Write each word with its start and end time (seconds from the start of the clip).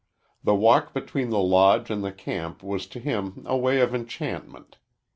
The 0.43 0.55
walk 0.55 0.95
between 0.95 1.29
the 1.29 1.37
Lodge 1.37 1.91
and 1.91 2.03
the 2.03 2.11
camp 2.11 2.63
was 2.63 2.87
to 2.87 2.99
him 2.99 3.43
a 3.45 3.55
way 3.55 3.79
of 3.81 3.93
enchantment. 3.93 4.77